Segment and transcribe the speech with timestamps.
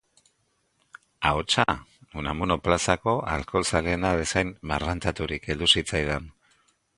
[1.31, 1.65] Ahotsa
[2.21, 6.29] Unamuno plazako alkohol-zaleena bezain marrantaturik heldu zitzaidan.